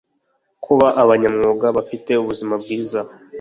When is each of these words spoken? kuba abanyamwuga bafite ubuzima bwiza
kuba 0.63 0.87
abanyamwuga 1.01 1.65
bafite 1.77 2.11
ubuzima 2.21 2.53
bwiza 2.61 2.99